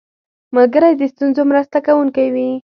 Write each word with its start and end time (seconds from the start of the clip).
ملګری 0.55 0.93
د 0.97 1.01
ستونزو 1.13 1.41
مرسته 1.51 1.77
کوونکی 1.87 2.27
وي 2.33 2.49